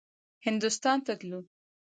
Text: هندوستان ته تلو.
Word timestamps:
هندوستان 0.45 0.97
ته 1.05 1.13
تلو. 1.19 1.39